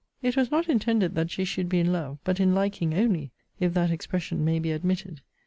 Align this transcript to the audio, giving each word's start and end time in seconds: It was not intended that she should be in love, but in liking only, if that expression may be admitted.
It 0.23 0.35
was 0.35 0.49
not 0.49 0.67
intended 0.67 1.13
that 1.13 1.29
she 1.29 1.45
should 1.45 1.69
be 1.69 1.77
in 1.79 1.91
love, 1.93 2.17
but 2.23 2.39
in 2.39 2.55
liking 2.55 2.95
only, 2.95 3.29
if 3.59 3.75
that 3.75 3.91
expression 3.91 4.43
may 4.43 4.57
be 4.57 4.71
admitted. 4.71 5.21